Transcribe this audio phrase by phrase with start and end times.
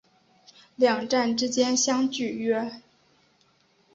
[0.77, 2.71] 两站之间相距约。